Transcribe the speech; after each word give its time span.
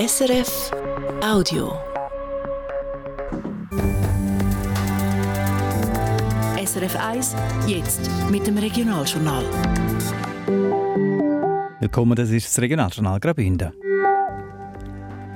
SRF 0.00 0.70
Audio. 1.22 1.74
SRF 6.64 6.96
1, 6.96 7.36
jetzt 7.66 8.10
mit 8.30 8.46
dem 8.46 8.56
Regionaljournal. 8.56 9.44
Willkommen, 11.80 12.16
das 12.16 12.30
ist 12.30 12.46
das 12.46 12.62
Regionaljournal 12.62 13.20
Graubünden. 13.20 13.72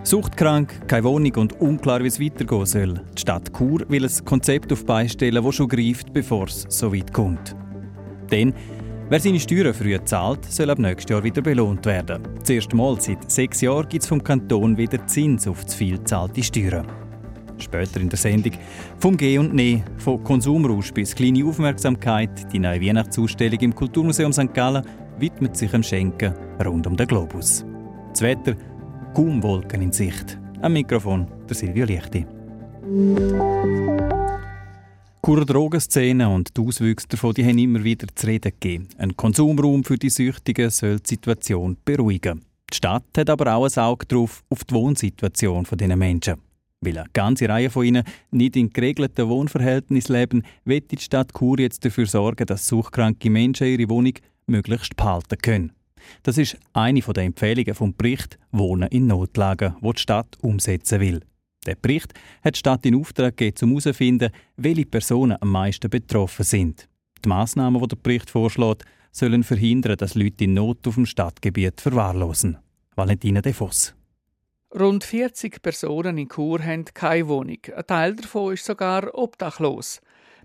Suchtkrank, 0.03 0.89
keine 0.89 1.05
Wohnung 1.05 1.35
und 1.35 1.61
unklar, 1.61 2.03
wie 2.03 2.09
es 2.09 2.19
weitergehen 2.19 2.65
soll. 2.65 2.95
Die 3.19 3.21
Stadt 3.21 3.53
Chur 3.55 3.85
will 3.89 4.07
ein 4.07 4.25
Konzept 4.25 4.73
auf 4.73 4.87
beistellen, 4.87 5.45
das 5.45 5.55
schon 5.55 5.69
greift, 5.69 6.15
bevor 6.15 6.47
es 6.47 6.65
so 6.71 6.91
weit 6.95 7.13
kommt. 7.13 7.55
Denn 8.31 8.55
wer 9.09 9.21
seine 9.21 9.41
Steuern 9.41 9.75
früh 9.75 9.99
zahlt, 10.05 10.45
soll 10.51 10.71
ab 10.71 10.79
nächstes 10.79 11.11
Jahr 11.11 11.25
wieder 11.25 11.43
belohnt 11.43 11.85
werden. 11.87 12.23
Das 12.41 12.51
erste 12.51 12.77
Mal 12.77 13.01
seit 13.01 13.31
sechs 13.31 13.61
Jahren 13.61 13.89
gibt 13.89 14.03
es 14.03 14.09
vom 14.09 14.23
Kanton 14.23 14.77
wieder 14.77 15.07
Zins 15.07 15.47
auf 15.49 15.65
zu 15.67 15.77
viel 15.77 16.03
zahlte 16.05 16.43
Steuern. 16.43 16.87
Später 17.59 18.01
in 18.01 18.09
der 18.09 18.19
Sendung 18.19 18.53
vom 18.99 19.17
Geh 19.17 19.39
und 19.39 19.55
Ne, 19.55 19.85
von 19.99 20.23
Konsumrausch 20.23 20.93
bis 20.93 21.15
kleine 21.15 21.45
Aufmerksamkeit, 21.45 22.53
die 22.53 22.59
neue 22.59 22.81
Weihnachtsausstellung 22.81 23.61
im 23.61 23.75
Kulturmuseum 23.75 24.33
St. 24.33 24.53
Gallen 24.53 24.85
widmet 25.19 25.57
sich 25.57 25.71
dem 25.71 25.83
Schenken 25.83 26.35
rund 26.65 26.87
um 26.87 26.97
den 26.97 27.07
Globus. 27.07 27.65
Das 28.11 28.23
Wetter 28.23 28.55
kaum 29.15 29.43
Wolken 29.43 29.83
in 29.83 29.93
Sicht. 29.93 30.39
Am 30.61 30.73
Mikrofon 30.73 31.27
der 31.49 31.57
Silvio 31.57 31.85
Lichti. 31.85 32.27
Kurer 35.25 35.47
Drogenszene 35.47 36.29
und 36.29 36.55
die 36.55 36.61
Auswüchse 36.61 37.09
davon 37.09 37.33
die 37.33 37.47
haben 37.47 37.57
immer 37.57 37.83
wieder 37.83 38.07
zu 38.15 38.27
reden 38.27 38.53
gegeben. 38.61 38.89
Ein 38.99 39.17
Konsumraum 39.17 39.83
für 39.83 39.97
die 39.97 40.11
Süchtigen 40.11 40.69
soll 40.69 41.01
die 41.01 41.09
Situation 41.15 41.79
beruhigen. 41.83 42.45
Die 42.71 42.77
Stadt 42.77 43.07
hat 43.17 43.31
aber 43.31 43.55
auch 43.55 43.65
ein 43.65 43.83
Auge 43.83 44.05
drauf 44.05 44.45
auf 44.51 44.65
die 44.65 44.75
Wohnsituation 44.75 45.67
dieser 45.81 45.97
Menschen. 45.97 46.43
Weil 46.83 46.99
eine 46.99 47.09
ganze 47.15 47.49
Reihe 47.49 47.71
von 47.71 47.87
ihnen 47.87 48.05
nicht 48.33 48.55
in 48.55 48.69
geregelten 48.69 49.27
Wohnverhältnissen 49.31 50.15
leben, 50.15 50.43
wird 50.67 50.91
die 50.91 50.99
Stadt 50.99 51.33
Chur 51.33 51.59
jetzt 51.59 51.87
dafür 51.87 52.05
sorgen, 52.05 52.45
dass 52.45 52.69
suchkranke 52.69 53.31
Menschen 53.31 53.67
ihre 53.67 53.89
Wohnung 53.89 54.13
möglichst 54.47 54.95
behalten 54.95 55.39
können. 55.41 55.73
Das 56.23 56.37
ist 56.37 56.59
eine 56.75 57.01
der 57.01 57.25
Empfehlungen 57.25 57.75
vom 57.75 57.95
Bericht 57.97 58.39
Wohnen 58.53 58.91
in 58.91 59.07
Notlagen, 59.07 59.75
wo 59.81 59.95
die 59.95 60.03
Stadt 60.03 60.37
umsetzen 60.43 61.01
will. 61.01 61.23
Der 61.67 61.77
Bericht 61.77 62.13
hat 62.43 62.55
die 62.55 62.59
Stadt 62.59 62.87
in 62.87 62.95
Auftrag 62.95 63.37
gegeben, 63.37 63.57
um 63.63 63.71
herauszufinden, 63.71 64.31
welche 64.57 64.87
Personen 64.87 65.37
am 65.41 65.51
meisten 65.51 65.91
betroffen 65.91 66.45
sind. 66.45 66.89
Die 67.25 67.29
Massnahmen, 67.29 67.81
die 67.81 67.89
der 67.89 67.97
Bericht 67.97 68.31
vorschlägt, 68.31 68.85
sollen 69.13 69.45
verhindern, 69.45 69.97
dass 69.97 70.15
Leute 70.15 70.45
in 70.45 70.55
Not 70.55 70.87
auf 70.87 70.97
dem 70.97 71.07
Stadtgebiet 71.07 71.81
verwahrlosen. 71.81 72.59
Valentina 72.97 73.41
De 73.41 73.53
Voss. 73.53 73.95
Rund 74.79 75.05
40 75.05 75.63
Personen 75.63 76.19
in 76.19 76.29
Chur 76.29 76.61
haben 76.63 76.85
keine 76.85 77.29
Wohnung. 77.29 77.59
Ein 77.77 77.87
Teil 77.87 78.17
davon 78.17 78.55
ist 78.55 78.65
sogar 78.65 79.17
obdachlos. 79.17 80.01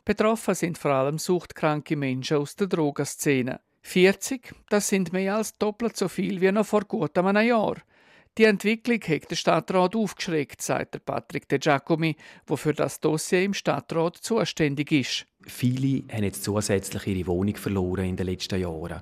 Betroffen 0.06 0.54
sind 0.54 0.78
vor 0.78 0.92
allem 0.92 1.18
suchtkranke 1.18 1.96
Menschen 1.96 2.38
aus 2.38 2.56
der 2.56 2.68
Drogenszene. 2.68 3.60
40, 3.82 4.54
das 4.70 4.88
sind 4.88 5.14
mehr 5.14 5.36
als 5.36 5.54
doppelt 5.58 5.98
so 5.98 6.08
viel 6.08 6.42
wie 6.42 6.52
noch 6.52 6.66
vor 6.66 6.82
gut 6.82 7.18
einem 7.18 7.46
Jahr. 7.46 7.78
Die 8.40 8.46
Entwicklung 8.46 9.02
hat 9.02 9.30
der 9.30 9.36
Stadtrat 9.36 9.98
aufgeschreckt, 9.98 10.62
sagt 10.62 10.94
der 10.94 11.00
Patrick 11.00 11.50
De 11.50 11.60
Giacomi, 11.60 12.16
der 12.48 12.56
für 12.56 12.72
das 12.72 13.02
Dossier 13.02 13.44
im 13.44 13.54
Stadtrat 13.54 14.16
zuständig 14.16 14.94
ist. 14.94 15.26
Viele 15.46 16.04
haben 16.10 16.24
jetzt 16.24 16.46
zusätzlich 16.46 17.06
ihre 17.08 17.28
Wohnung 17.28 17.58
verloren 17.58 18.06
in 18.06 18.16
den 18.16 18.28
letzten 18.28 18.62
Jahren. 18.62 19.02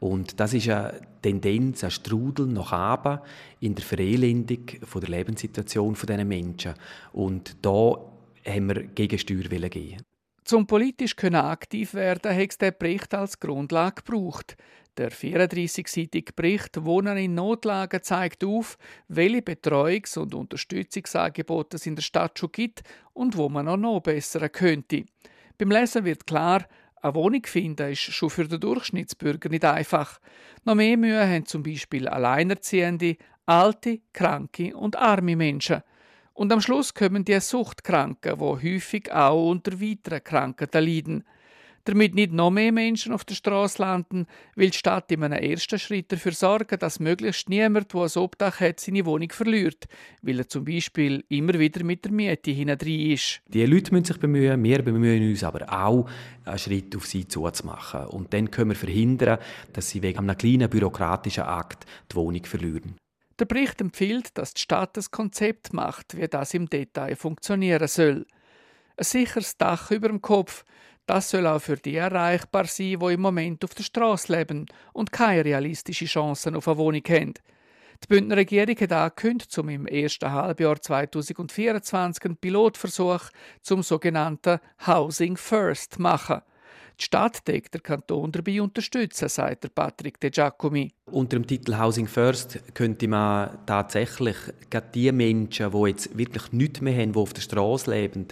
Und 0.00 0.40
das 0.40 0.54
ist 0.54 0.70
eine 0.70 1.02
Tendenz, 1.20 1.84
ein 1.84 1.90
Strudel 1.90 2.46
nach 2.46 2.72
oben 2.72 3.18
in 3.60 3.74
der 3.74 3.84
Verelendung 3.84 4.64
von 4.84 5.02
der 5.02 5.10
Lebenssituation 5.10 5.92
dieser 5.92 6.24
Menschen. 6.24 6.72
Und 7.12 7.56
da 7.60 7.94
haben 8.46 8.68
wir 8.68 8.84
Gegensteuer 8.84 9.68
geben. 9.68 10.02
Zum 10.44 10.66
politisch 10.66 11.14
können 11.14 11.42
aktiv 11.42 11.92
werden, 11.92 12.34
hat 12.34 12.62
der 12.62 12.70
Bericht 12.70 13.12
als 13.12 13.38
Grundlage 13.38 14.02
gebraucht. 14.02 14.56
Der 14.98 15.12
34-seitige 15.12 16.34
Bericht 16.34 16.84
Wohnen 16.84 17.16
in 17.16 17.36
Notlagen 17.36 18.02
zeigt 18.02 18.42
auf, 18.42 18.76
welche 19.06 19.42
Betreuungs- 19.42 20.18
und 20.18 20.34
Unterstützungsangebote 20.34 21.76
es 21.76 21.86
in 21.86 21.94
der 21.94 22.02
Stadt 22.02 22.36
schon 22.36 22.50
gibt 22.50 22.82
und 23.12 23.36
wo 23.36 23.48
man 23.48 23.68
auch 23.68 23.76
noch 23.76 24.00
bessern 24.00 24.50
könnte. 24.50 25.04
Beim 25.56 25.70
Lesen 25.70 26.04
wird 26.04 26.26
klar, 26.26 26.66
eine 27.00 27.14
Wohnung 27.14 27.46
finden 27.46 27.92
ist 27.92 28.00
schon 28.00 28.28
für 28.28 28.48
den 28.48 28.58
Durchschnittsbürger 28.58 29.48
nicht 29.48 29.64
einfach. 29.64 30.18
Noch 30.64 30.74
mehr 30.74 30.96
Mühe 30.96 31.24
haben 31.24 31.46
zum 31.46 31.62
Beispiel 31.62 32.08
Alleinerziehende, 32.08 33.16
alte, 33.46 34.00
kranke 34.12 34.76
und 34.76 34.96
arme 34.96 35.36
Menschen– 35.36 35.82
und 36.38 36.52
am 36.52 36.60
Schluss 36.60 36.94
kommen 36.94 37.24
die 37.24 37.40
Suchtkranken, 37.40 38.38
wo 38.38 38.62
häufig 38.62 39.10
auch 39.10 39.50
unter 39.50 39.80
weiteren 39.80 40.22
Krankheiten 40.22 40.84
leiden. 40.84 41.24
Damit 41.84 42.14
nicht 42.14 42.32
noch 42.32 42.50
mehr 42.50 42.70
Menschen 42.70 43.12
auf 43.12 43.24
der 43.24 43.34
Straße 43.34 43.80
landen, 43.80 44.26
will 44.56 44.70
die 44.70 44.76
Stadt 44.76 45.10
in 45.10 45.24
einem 45.24 45.42
ersten 45.42 45.78
Schritt 45.78 46.12
dafür 46.12 46.32
sorgen, 46.32 46.78
dass 46.78 47.00
möglichst 47.00 47.48
niemand, 47.48 47.94
der 47.94 48.02
ein 48.02 48.16
Obdach 48.16 48.60
hat, 48.60 48.80
seine 48.80 49.06
Wohnung 49.06 49.30
verliert, 49.30 49.86
weil 50.20 50.38
er 50.38 50.48
zum 50.48 50.64
Beispiel 50.64 51.24
immer 51.28 51.54
wieder 51.54 51.82
mit 51.84 52.04
der 52.04 52.12
Miete 52.12 52.50
hinein 52.50 52.78
ist. 52.78 53.40
Die 53.46 53.64
Leute 53.64 53.92
müssen 53.92 54.04
sich 54.04 54.18
bemühen, 54.18 54.62
wir 54.62 54.82
bemühen 54.82 55.30
uns 55.30 55.44
aber 55.44 55.72
auch, 55.72 56.08
einen 56.44 56.58
Schritt 56.58 56.94
auf 56.96 57.06
sie 57.06 57.26
zuzumachen. 57.26 58.06
Und 58.08 58.32
dann 58.34 58.50
können 58.50 58.70
wir 58.70 58.76
verhindern, 58.76 59.38
dass 59.72 59.90
sie 59.90 60.02
wegen 60.02 60.18
einem 60.18 60.36
kleinen 60.36 60.68
bürokratischen 60.68 61.44
Akt 61.44 61.86
die 62.12 62.16
Wohnung 62.16 62.44
verlieren. 62.44 62.96
Der 63.38 63.44
Bericht 63.44 63.80
empfiehlt, 63.80 64.36
dass 64.36 64.54
die 64.54 64.62
Stadt 64.62 64.96
das 64.96 65.10
Konzept 65.10 65.72
macht, 65.72 66.16
wie 66.16 66.26
das 66.26 66.54
im 66.54 66.68
Detail 66.68 67.14
funktionieren 67.14 67.86
soll. 67.86 68.26
Ein 68.96 69.04
sicheres 69.04 69.56
Dach 69.56 69.92
über 69.92 70.08
dem 70.08 70.20
Kopf, 70.20 70.64
das 71.08 71.30
soll 71.30 71.46
auch 71.46 71.60
für 71.60 71.76
die 71.76 71.96
erreichbar 71.96 72.66
sein, 72.66 72.98
die 73.00 73.14
im 73.14 73.20
Moment 73.20 73.64
auf 73.64 73.74
der 73.74 73.82
Straße 73.82 74.30
leben 74.36 74.66
und 74.92 75.10
keine 75.10 75.44
realistischen 75.44 76.06
Chancen 76.06 76.54
auf 76.54 76.68
eine 76.68 76.76
Wohnung 76.76 77.02
haben. 77.08 77.34
Die 78.02 78.06
Bündner 78.08 78.36
Regierung 78.36 78.76
hat 78.78 78.92
angekündigt, 78.92 79.58
um 79.58 79.70
im 79.70 79.86
ersten 79.86 80.30
Halbjahr 80.30 80.80
2024 80.80 82.24
einen 82.24 82.36
Pilotversuch 82.36 83.30
zum 83.62 83.82
sogenannten 83.82 84.60
Housing 84.86 85.36
First 85.36 85.94
zu 85.94 86.02
machen. 86.02 86.42
Die 87.00 87.04
Stadt 87.04 87.46
deckt 87.46 87.74
der 87.74 87.80
Kanton 87.80 88.30
dabei 88.30 88.60
unterstützen, 88.60 89.28
sagt 89.28 89.74
Patrick 89.74 90.20
De 90.20 90.30
Giacomi. 90.30 90.92
Unter 91.06 91.38
dem 91.38 91.46
Titel 91.46 91.78
Housing 91.78 92.06
First 92.06 92.58
könnte 92.74 93.08
man 93.08 93.58
tatsächlich 93.66 94.36
gerade 94.68 94.88
die 94.94 95.10
Menschen, 95.10 95.70
die 95.70 95.88
jetzt 95.88 96.18
wirklich 96.18 96.52
nichts 96.52 96.80
mehr 96.80 97.00
haben, 97.00 97.12
die 97.12 97.18
auf 97.18 97.32
der 97.32 97.42
Straße 97.42 97.90
leben, 97.90 98.28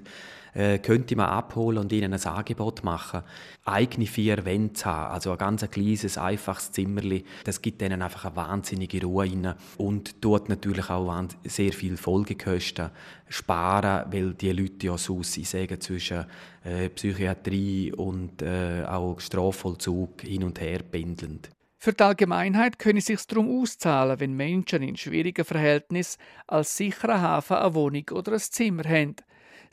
äh, 0.57 0.79
könnte 0.79 1.17
man 1.17 1.27
abholen 1.27 1.79
und 1.79 1.93
ihnen 1.93 2.15
ein 2.15 2.27
Angebot 2.27 2.83
machen. 2.83 3.23
Eigene 3.65 4.07
vier 4.07 4.45
Wände 4.45 4.73
zu 4.73 4.87
haben, 4.87 5.13
also 5.13 5.33
ein 5.33 5.39
ganz 5.39 5.69
kleines, 5.71 6.17
einfaches 6.17 6.73
Zimmerli, 6.73 7.25
das 7.45 7.61
gibt 7.61 7.83
ihnen 7.83 8.01
einfach 8.01 8.25
eine 8.25 8.37
wahnsinnige 8.37 9.03
Ruhe 9.03 9.25
rein 9.25 9.55
und 9.77 10.21
tut 10.23 10.49
natürlich 10.49 10.89
auch 10.89 11.25
sehr 11.45 11.73
viel 11.73 11.97
Folgekosten 11.97 12.91
sparen, 13.29 14.11
weil 14.11 14.35
die 14.35 14.53
Leute 14.53 14.87
ja 14.87 14.99
sonst, 14.99 15.37
ich 15.37 15.49
sage, 15.49 15.79
zwischen 15.79 16.25
äh, 16.65 16.89
Psychiatrie 16.89 17.93
und 17.93 18.41
äh, 18.43 18.85
auch 18.87 19.21
Strafvollzug 19.21 20.23
hin 20.23 20.45
und 20.45 20.61
her 20.61 20.81
pendeln. 20.83 21.41
Für 21.79 21.93
die 21.93 22.03
Allgemeinheit 22.03 22.79
könne 22.79 22.99
es 23.01 23.07
sich 23.07 23.25
darum 23.27 23.61
auszahlen, 23.61 24.19
wenn 24.19 24.33
Menschen 24.33 24.83
in 24.83 24.97
schwierigen 24.97 25.45
Verhältnissen 25.45 26.19
als 26.47 26.77
sicherer 26.77 27.21
Hafen 27.21 27.59
eine 27.59 27.75
Wohnung 27.75 28.05
oder 28.13 28.33
ein 28.33 28.41
Zimmer 28.41 28.85
haben. 28.85 29.17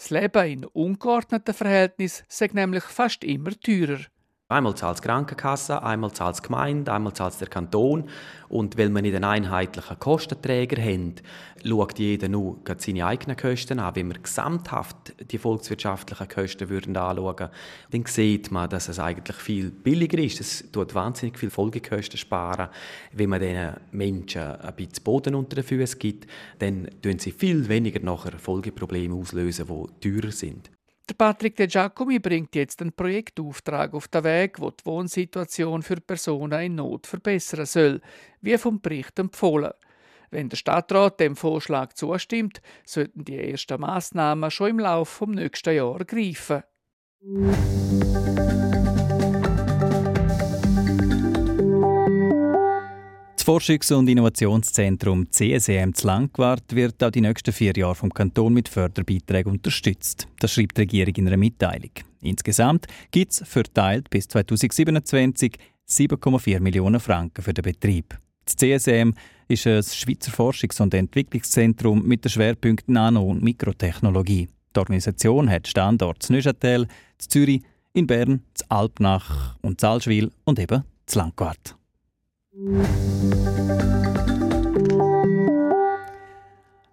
Das 0.03 0.09
Leben 0.09 0.45
in 0.45 0.65
ungeordneten 0.65 1.53
Verhältnissen 1.53 2.25
sei 2.27 2.49
nämlich 2.51 2.83
fast 2.83 3.23
immer 3.23 3.51
teurer. 3.57 3.99
Einmal 4.53 4.75
zahlt 4.75 4.99
die 4.99 5.07
Krankenkasse, 5.07 5.81
einmal 5.81 6.11
zahlt 6.11 6.37
die 6.37 6.43
Gemeinde, 6.43 6.93
einmal 6.93 7.13
zahlt 7.13 7.41
der 7.41 7.47
Kanton. 7.47 8.07
Und 8.49 8.77
weil 8.77 8.89
wir 8.89 9.01
nicht 9.01 9.15
einen 9.15 9.23
einheitlichen 9.23 9.97
Kostenträger 9.97 10.79
haben, 10.79 11.15
schaut 11.65 11.97
jeder 11.97 12.27
nur 12.27 12.59
seine 12.77 13.07
eigenen 13.07 13.35
Kosten 13.35 13.79
an. 13.79 13.95
Wenn 13.95 14.09
wir 14.09 14.19
gesamthaft 14.19 15.15
die 15.31 15.39
volkswirtschaftlichen 15.39 16.27
Kosten 16.27 16.69
würden 16.69 16.95
anschauen 16.95 17.49
dann 17.89 18.05
sieht 18.05 18.51
man, 18.51 18.69
dass 18.69 18.89
es 18.89 18.99
eigentlich 18.99 19.37
viel 19.37 19.71
billiger 19.71 20.19
ist. 20.19 20.39
Es 20.39 20.71
tut 20.71 20.93
wahnsinnig 20.93 21.39
viel 21.39 21.49
Folgekosten 21.49 22.19
sparen. 22.19 22.69
Wenn 23.11 23.29
man 23.29 23.41
diesen 23.41 23.73
Menschen 23.91 24.43
ein 24.43 24.75
bisschen 24.75 25.03
Boden 25.03 25.33
unter 25.33 25.55
den 25.55 25.63
Füßen 25.63 25.97
gibt, 25.97 26.27
dann 26.59 26.89
lösen 27.03 27.17
sie 27.17 27.31
viel 27.31 27.67
weniger 27.67 28.01
nachher 28.01 28.37
Folgeprobleme 28.37 29.15
auslösen, 29.15 29.65
die 29.67 30.11
teurer 30.11 30.31
sind. 30.31 30.69
Der 31.09 31.15
Patrick 31.15 31.57
De 31.57 31.67
Giacomi 31.67 32.19
bringt 32.19 32.55
jetzt 32.55 32.81
einen 32.81 32.93
Projektauftrag 32.93 33.93
auf 33.93 34.07
den 34.07 34.23
Weg, 34.23 34.59
wo 34.61 34.71
die 34.71 34.85
Wohnsituation 34.85 35.83
für 35.83 35.97
Personen 35.97 36.61
in 36.61 36.75
Not 36.75 37.07
verbessern 37.07 37.65
soll, 37.65 38.01
wie 38.39 38.57
vom 38.57 38.79
Bericht 38.79 39.19
empfohlen. 39.19 39.73
Wenn 40.31 40.47
der 40.47 40.55
Stadtrat 40.57 41.19
dem 41.19 41.35
Vorschlag 41.35 41.91
zustimmt, 41.93 42.61
sollten 42.85 43.25
die 43.25 43.37
ersten 43.37 43.81
Massnahmen 43.81 44.49
schon 44.49 44.69
im 44.69 44.79
Laufe 44.79 45.25
des 45.25 45.35
nächsten 45.35 45.75
Jahres 45.75 46.07
greifen. 46.07 46.63
Das 53.43 53.49
Forschungs- 53.49 53.91
und 53.91 54.07
Innovationszentrum 54.07 55.29
CSEM 55.29 55.93
zu 55.93 56.07
Langquart 56.07 56.63
wird 56.73 57.03
auch 57.03 57.11
die 57.11 57.19
nächsten 57.19 57.51
vier 57.51 57.73
Jahre 57.75 57.93
vom 57.93 58.13
Kanton 58.13 58.53
mit 58.53 58.69
Förderbeiträgen 58.69 59.51
unterstützt. 59.51 60.29
Das 60.39 60.53
schreibt 60.53 60.77
die 60.77 60.83
Regierung 60.83 61.13
in 61.15 61.27
einer 61.27 61.35
Mitteilung. 61.35 61.91
Insgesamt 62.21 62.87
gibt 63.11 63.33
es 63.33 63.43
verteilt 63.45 64.09
bis 64.09 64.29
2027 64.29 65.57
7,4 65.85 66.61
Millionen 66.61 67.01
Franken 67.01 67.41
für 67.41 67.53
den 67.53 67.63
Betrieb. 67.63 68.17
Das 68.45 68.55
CSM 68.55 69.11
ist 69.49 69.67
ein 69.67 69.83
Schweizer 69.83 70.31
Forschungs- 70.31 70.81
und 70.81 70.93
Entwicklungszentrum 70.93 72.01
mit 72.07 72.23
den 72.23 72.29
Schwerpunkten 72.29 72.93
Nano- 72.93 73.29
und 73.29 73.43
Mikrotechnologie. 73.43 74.47
Die 74.73 74.79
Organisation 74.79 75.49
hat 75.49 75.67
Standorte 75.67 76.29
in 76.29 76.35
Neuchâtel, 76.35 76.87
Zürich, 77.17 77.61
in 77.91 78.07
Bern, 78.07 78.31
in 78.31 78.41
Alpnach 78.69 79.57
und 79.61 79.81
Salzwil 79.81 80.31
und 80.45 80.59
eben 80.59 80.83
in 81.11 81.19
Langquart. 81.19 81.75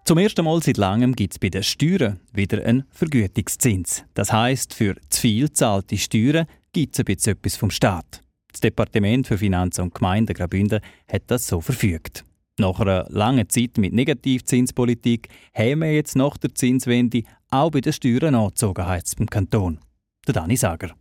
Zum 0.06 0.16
ersten 0.16 0.46
Mal 0.46 0.62
seit 0.62 0.78
langem 0.78 1.14
gibt 1.14 1.34
es 1.34 1.38
bei 1.38 1.50
den 1.50 1.62
Steuern 1.62 2.18
wieder 2.32 2.64
einen 2.64 2.84
Vergütungszins. 2.88 4.06
Das 4.14 4.32
heißt, 4.32 4.72
für 4.72 4.96
zu 5.10 5.20
viel 5.20 5.52
zahlte 5.52 5.98
Steuern 5.98 6.46
gibt 6.72 6.98
es 6.98 7.04
bisschen 7.04 7.34
etwas 7.34 7.56
vom 7.56 7.70
Staat. 7.70 8.22
Das 8.50 8.60
Departement 8.60 9.26
für 9.26 9.36
Finanzen 9.36 9.82
und 9.82 9.94
Gemeinden 9.94 10.32
Graubünden 10.32 10.80
hat 11.06 11.24
das 11.26 11.46
so 11.46 11.60
verfügt. 11.60 12.24
Nach 12.58 12.80
einer 12.80 13.04
langen 13.10 13.46
Zeit 13.50 13.76
mit 13.76 13.92
Negativzinspolitik 13.92 15.28
haben 15.52 15.80
wir 15.80 15.92
jetzt 15.92 16.16
nach 16.16 16.38
der 16.38 16.54
Zinswende 16.54 17.24
auch 17.50 17.70
bei 17.70 17.82
den 17.82 17.92
Steuern 17.92 18.34
angezogen, 18.34 18.86
beim 19.18 19.26
Kanton. 19.28 19.78
Der 20.26 20.32
Dani 20.32 20.56
Sager. 20.56 20.94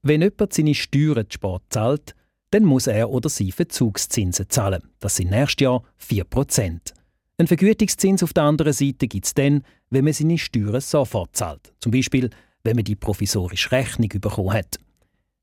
Wenn 0.00 0.22
jemand 0.22 0.54
seine 0.54 0.74
Steuern 0.74 1.26
zu 1.28 1.34
spät 1.34 1.60
zahlt, 1.68 2.14
dann 2.50 2.64
muss 2.64 2.86
er 2.86 3.10
oder 3.10 3.28
sie 3.28 3.52
Verzugszinsen 3.52 4.48
zahlen. 4.48 4.82
Das 4.98 5.16
sind 5.16 5.30
nächstes 5.30 5.62
Jahr 5.62 5.82
4%. 6.00 6.92
Ein 7.38 7.46
Vergütungszins 7.46 8.22
auf 8.22 8.32
der 8.32 8.42
anderen 8.44 8.72
Seite 8.72 9.08
gibt 9.08 9.26
es 9.26 9.34
dann, 9.34 9.62
wenn 9.88 10.04
man 10.04 10.12
seine 10.12 10.36
Steuern 10.36 10.80
sofort 10.80 11.36
zahlt. 11.36 11.72
Zum 11.80 11.92
Beispiel, 11.92 12.30
wenn 12.64 12.76
man 12.76 12.84
die 12.84 12.96
provisorische 12.96 13.72
Rechnung 13.72 14.08
bekommen 14.08 14.52
hat. 14.52 14.78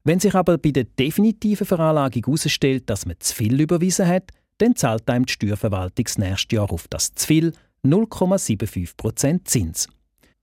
Wenn 0.03 0.19
sich 0.19 0.35
aber 0.35 0.57
bei 0.57 0.71
der 0.71 0.83
definitiven 0.83 1.65
Veranlagung 1.65 2.23
herausstellt, 2.25 2.89
dass 2.89 3.05
man 3.05 3.15
zu 3.19 3.33
viel 3.33 3.59
überwiesen 3.59 4.07
hat, 4.07 4.31
dann 4.59 4.75
zahlt 4.75 5.09
einem 5.09 5.25
die 5.25 5.33
Steuerverwaltung 5.33 6.05
das 6.05 6.17
nächste 6.17 6.55
Jahr 6.55 6.71
auf 6.71 6.87
das 6.87 7.13
zu 7.13 7.27
viel 7.27 7.53
0,75% 7.83 9.45
Zins. 9.45 9.87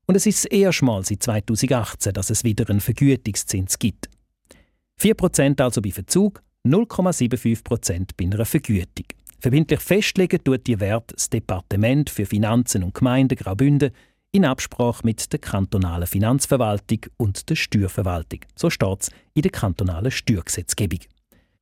Und 0.07 0.17
es 0.17 0.27
ist 0.27 0.45
das 0.45 0.51
erste 0.51 0.85
Mal 0.85 1.05
seit 1.05 1.23
2018, 1.23 2.13
dass 2.13 2.31
es 2.31 2.45
wieder 2.45 2.69
einen 2.69 2.81
Vergütungszins 2.81 3.79
gibt. 3.79 4.09
4% 5.01 5.61
also 5.63 5.81
bei 5.81 5.91
Verzug, 5.91 6.43
0,75% 6.67 8.11
bei 8.17 8.25
einer 8.25 8.45
Vergütung. 8.45 9.07
Verbindlich 9.39 9.81
festlegen 9.81 10.43
tut 10.43 10.67
die 10.67 10.81
Wert 10.81 11.13
das 11.15 11.29
Departement 11.29 12.09
für 12.09 12.25
Finanzen 12.25 12.83
und 12.83 12.95
Gemeinden 12.95 13.37
Graubünden 13.37 13.91
in 14.33 14.45
Absprache 14.45 15.03
mit 15.05 15.33
der 15.33 15.39
kantonalen 15.39 16.07
Finanzverwaltung 16.07 17.01
und 17.19 17.49
der 17.51 17.55
Steuerverwaltung. 17.55 18.41
So 18.57 18.71
steht 18.71 19.03
es 19.03 19.11
in 19.35 19.43
der 19.43 19.53
kantonalen 19.53 20.11
Steuergesetzgebung. 20.11 21.01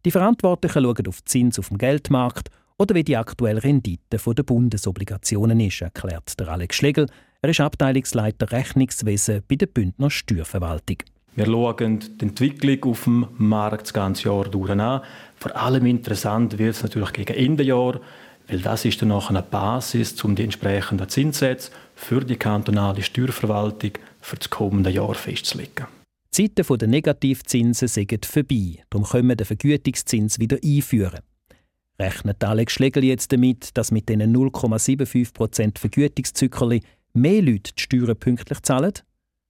Die 0.04 0.10
Verantwortlichen 0.10 0.82
schauen 0.82 1.06
auf 1.06 1.24
Zins 1.24 1.58
auf 1.58 1.68
dem 1.68 1.78
Geldmarkt 1.78 2.50
oder 2.78 2.94
wie 2.94 3.04
die 3.04 3.16
aktuelle 3.16 3.62
Rendite 3.62 4.16
der 4.16 4.42
Bundesobligationen 4.42 5.60
ist, 5.60 5.82
erklärt 5.82 6.38
der 6.40 6.48
Alex 6.48 6.76
Schlegel. 6.76 7.06
Er 7.42 7.50
ist 7.50 7.60
Abteilungsleiter 7.60 8.50
Rechnungswesen 8.52 9.42
bei 9.48 9.56
der 9.56 9.66
Bündner 9.66 10.10
Steuerverwaltung. 10.10 10.98
Wir 11.34 11.46
schauen 11.46 11.98
die 11.98 12.24
Entwicklung 12.26 12.92
auf 12.92 13.04
dem 13.04 13.26
Markt 13.38 13.82
das 13.82 13.94
ganze 13.94 14.28
Jahr 14.28 14.44
durch 14.44 14.70
an. 14.70 15.00
Vor 15.36 15.56
allem 15.56 15.86
interessant 15.86 16.58
wird 16.58 16.76
es 16.76 16.82
natürlich 16.82 17.12
gegen 17.12 17.34
Ende 17.34 17.64
Jahr, 17.64 18.00
weil 18.48 18.60
das 18.60 18.84
ist 18.84 19.00
dann 19.00 19.12
auch 19.12 19.30
eine 19.30 19.42
Basis, 19.42 20.22
um 20.24 20.34
die 20.34 20.44
entsprechenden 20.44 21.08
Zinssätze 21.08 21.70
für 21.94 22.20
die 22.20 22.36
kantonale 22.36 23.02
Steuerverwaltung 23.02 23.92
für 24.20 24.36
das 24.36 24.50
kommende 24.50 24.90
Jahr 24.90 25.14
festzulegen. 25.14 25.86
Die 26.36 26.54
Zeiten 26.54 26.78
der 26.78 26.88
Negativzinsen 26.88 27.88
sind 27.88 28.26
vorbei. 28.26 28.82
Darum 28.90 29.06
können 29.06 29.28
wir 29.28 29.36
den 29.36 29.46
Vergütungszins 29.46 30.38
wieder 30.38 30.58
einführen. 30.62 31.20
Rechnet 31.98 32.42
Alex 32.44 32.74
Schlegel 32.74 33.04
jetzt 33.04 33.32
damit, 33.32 33.76
dass 33.76 33.90
mit 33.90 34.08
diesen 34.08 34.34
0,75% 34.34 35.78
Vergütungszyklen 35.78 36.80
mehr 37.14 37.42
Leute 37.42 37.72
die 37.74 37.82
Steuern 37.82 38.16
pünktlich 38.16 38.60
zahlen? 38.62 38.92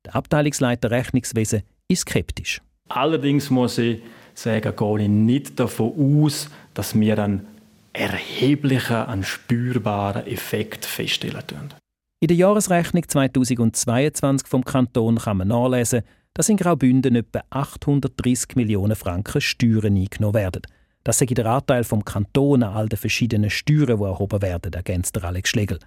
Der 0.04 0.16
Abteilungsleiter 0.16 0.90
Rechnungswesen 0.90 1.62
ist 1.88 2.00
skeptisch. 2.00 2.60
Allerdings 2.88 3.50
muss 3.50 3.78
ich 3.78 4.02
sagen, 4.34 4.74
gehe 4.76 5.02
ich 5.02 5.08
nicht 5.08 5.60
davon 5.60 6.24
aus, 6.24 6.50
dass 6.74 6.98
wir 6.98 7.18
einen 7.18 7.46
erheblichen, 7.92 8.96
einen 8.96 9.24
spürbaren 9.24 10.26
Effekt 10.26 10.84
feststellen 10.84 11.46
können. 11.46 11.74
In 12.20 12.28
der 12.28 12.36
Jahresrechnung 12.36 13.06
2022 13.06 14.48
vom 14.48 14.64
Kanton 14.64 15.18
kann 15.18 15.38
man 15.38 15.48
nachlesen, 15.48 16.02
dass 16.34 16.48
in 16.48 16.56
Graubünden 16.56 17.16
etwa 17.16 17.42
830 17.50 18.56
Millionen 18.56 18.96
Franken 18.96 19.40
Steuern 19.40 19.96
eingenommen 19.96 20.34
werden. 20.34 20.62
Das 21.04 21.18
sei 21.18 21.26
der 21.26 21.46
Anteil 21.46 21.84
vom 21.84 22.04
Kanton 22.04 22.62
an 22.62 22.74
all 22.74 22.88
den 22.88 22.96
verschiedenen 22.96 23.50
Steuern, 23.50 23.98
die 23.98 24.04
erhoben 24.04 24.40
werden, 24.40 24.72
ergänzt 24.72 25.22
Alex 25.22 25.50
Schlegel. 25.50 25.78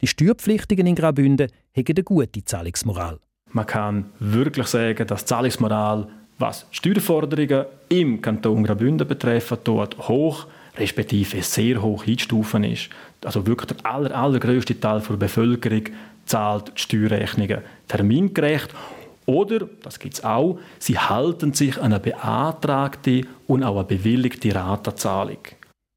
Die 0.00 0.06
Steuerpflichtigen 0.06 0.86
in 0.86 0.94
Graubünden 0.94 1.48
haben 1.76 1.84
eine 1.88 2.04
gute 2.04 2.44
Zahlungsmoral. 2.44 3.18
Man 3.52 3.66
kann 3.66 4.06
wirklich 4.18 4.66
sagen, 4.68 5.06
dass 5.06 5.24
die 5.24 5.28
Zahlungsmoral, 5.28 6.06
was 6.38 6.66
Steuerforderungen 6.70 7.66
im 7.88 8.22
Kanton 8.22 8.64
Graubünden 8.64 9.06
betreffen, 9.06 9.58
dort 9.64 10.08
hoch, 10.08 10.46
respektive 10.78 11.42
sehr 11.42 11.82
hoch 11.82 12.06
einzustufen 12.06 12.64
ist. 12.64 12.90
Also 13.24 13.46
wirklich 13.46 13.72
der 13.72 13.90
aller, 13.90 14.16
allergrößte 14.16 14.78
Teil 14.78 15.00
der 15.00 15.16
Bevölkerung 15.16 15.84
zahlt 16.26 16.72
die 16.76 16.82
Steuerrechnungen 16.82 17.58
termingerecht 17.88 18.70
oder, 19.26 19.68
das 19.82 19.98
gibt 19.98 20.14
es 20.14 20.24
auch, 20.24 20.58
sie 20.78 20.98
halten 20.98 21.52
sich 21.52 21.76
an 21.78 21.92
eine 21.92 22.00
beantragte 22.00 23.22
und 23.46 23.62
auch 23.62 23.76
eine 23.76 23.84
bewilligte 23.84 24.54
Ratenzahlung. 24.54 25.38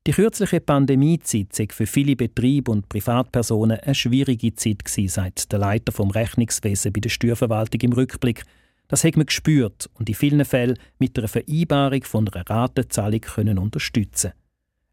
Die 0.05 0.11
kürzliche 0.11 0.59
Pandemiezeit 0.59 1.53
sei 1.53 1.67
für 1.71 1.85
viele 1.85 2.17
Betriebe 2.17 2.69
und 2.69 2.89
Privatpersonen 2.89 3.79
eine 3.79 3.95
schwierige 3.95 4.53
Zeit 4.53 4.83
gewesen, 4.83 5.07
sagt 5.07 5.53
der 5.53 5.59
Leiter 5.59 5.93
vom 5.93 6.11
Rechnungswesen 6.11 6.91
bei 6.91 6.99
der 6.99 7.09
Steuerverwaltung 7.09 7.79
im 7.79 7.93
Rückblick. 7.93 8.43
Das 8.89 9.05
hat 9.05 9.15
man 9.15 9.27
gespürt 9.27 9.89
und 9.93 10.09
in 10.09 10.15
vielen 10.15 10.43
Fällen 10.43 10.77
mit 10.99 11.17
einer 11.17 11.29
Vereinbarung 11.29 12.03
von 12.03 12.27
einer 12.27 12.49
Ratenzahlung 12.49 13.21
können 13.21 13.57
unterstützen. 13.57 14.33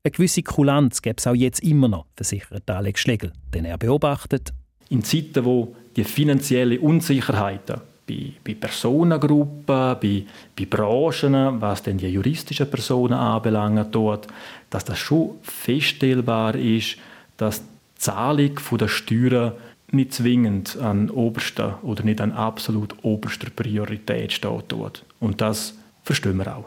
Eine 0.05 0.13
gewisse 0.13 0.45
Kulanz 0.45 1.03
gäbe 1.03 1.17
es 1.19 1.27
auch 1.27 1.35
jetzt 1.35 1.65
immer 1.65 1.89
noch, 1.89 2.07
versichert 2.15 2.71
Alex 2.71 3.01
Schlegel, 3.01 3.33
denn 3.53 3.65
er 3.65 3.79
beobachtet. 3.79 4.53
In 4.91 5.03
Zeiten, 5.03 5.45
wo 5.45 5.75
die 5.97 6.05
finanzielle 6.05 6.79
Unsicherheiten 6.79 7.81
bei, 8.11 8.33
bei 8.45 8.55
Personengruppen, 8.55 9.65
bei, 9.67 10.25
bei 10.59 10.65
Branchen, 10.67 11.61
was 11.61 11.83
denn 11.83 11.99
die 11.99 12.09
juristischen 12.09 12.71
Personen 12.71 13.15
anbelangt, 13.15 13.95
dort, 13.95 14.27
dass 14.69 14.85
das 14.85 14.99
schon 14.99 15.39
feststellbar 15.43 16.55
ist, 16.55 16.97
dass 17.37 17.61
die 17.61 17.67
Zahlung 17.97 18.59
der 18.79 18.89
Steuern 18.89 19.53
nicht 19.93 20.15
zwingend 20.15 20.77
an 20.79 21.11
oberster 21.11 21.79
oder 21.83 22.05
nicht 22.05 22.21
an 22.21 22.33
absolut 22.33 22.95
oberster 23.03 23.51
Priorität 23.51 24.33
steht 24.33 24.65
dort. 24.69 25.05
Und 25.19 25.41
das 25.41 25.75
verstehen 26.03 26.37
wir 26.37 26.57
auch. 26.57 26.67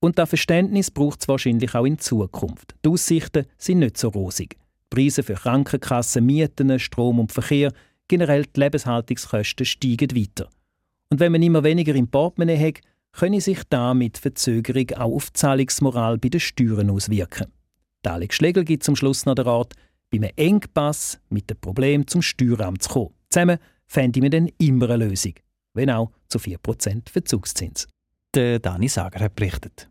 Und 0.00 0.18
das 0.18 0.30
Verständnis 0.30 0.90
braucht 0.90 1.20
es 1.20 1.28
wahrscheinlich 1.28 1.74
auch 1.74 1.84
in 1.84 1.98
Zukunft. 1.98 2.74
Die 2.84 2.88
Aussichten 2.88 3.46
sind 3.56 3.80
nicht 3.80 3.98
so 3.98 4.08
rosig. 4.08 4.56
Preise 4.90 5.22
für 5.22 5.34
Krankenkassen, 5.34 6.26
Mieten, 6.26 6.78
Strom 6.78 7.20
und 7.20 7.30
Verkehr, 7.30 7.72
generell 8.08 8.44
die 8.44 8.60
Lebenshaltungskosten 8.60 9.64
steigen 9.64 10.16
weiter. 10.16 10.48
Und 11.12 11.20
wenn 11.20 11.32
man 11.32 11.42
immer 11.42 11.62
weniger 11.62 11.94
im 11.94 12.08
Portemonnaie 12.08 12.68
hat, 12.68 12.80
könne 13.12 13.42
sich 13.42 13.58
da 13.68 13.92
mit 13.92 14.16
Verzögerung 14.16 14.92
auch 14.92 15.14
auf 15.14 15.26
die 15.26 15.34
Zahlungsmoral 15.34 16.16
bei 16.16 16.30
den 16.30 16.40
Steuern 16.40 16.88
auswirken. 16.88 17.52
Alex 18.02 18.36
Schlegel 18.36 18.64
gibt 18.64 18.82
zum 18.82 18.96
Schluss 18.96 19.26
noch 19.26 19.34
den 19.34 19.44
Rat, 19.44 19.74
bei 20.10 20.16
einem 20.16 20.30
Engpass 20.36 21.20
mit 21.28 21.50
dem 21.50 21.58
Problem 21.58 22.06
zum 22.06 22.22
Steueramt 22.22 22.82
zu 22.84 22.88
kommen. 22.88 23.10
Zusammen 23.28 23.58
fände 23.86 24.22
man 24.22 24.30
dann 24.30 24.48
immer 24.56 24.88
eine 24.88 25.04
Lösung, 25.04 25.34
wenn 25.74 25.90
auch 25.90 26.12
zu 26.30 26.38
4% 26.38 27.10
Verzugszins. 27.10 27.88
Der 28.34 28.58
Dani 28.58 28.88
Sager 28.88 29.20
hat 29.20 29.36
berichtet. 29.36 29.90